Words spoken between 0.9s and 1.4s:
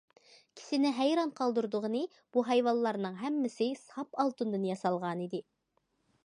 ھەيران